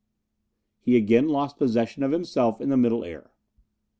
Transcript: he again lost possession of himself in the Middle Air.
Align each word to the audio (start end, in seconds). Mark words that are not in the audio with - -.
he 0.79 0.97
again 0.97 1.27
lost 1.27 1.59
possession 1.59 2.01
of 2.01 2.11
himself 2.11 2.59
in 2.59 2.69
the 2.69 2.75
Middle 2.75 3.03
Air. 3.05 3.29